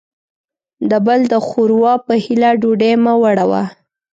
د 0.89 0.91
بل 1.05 1.19
د 1.31 1.33
ښور 1.47 1.71
وا 1.81 1.93
په 2.05 2.13
هيله 2.23 2.49
ډوډۍ 2.61 2.93
مه 3.03 3.13
وړوه. 3.21 3.63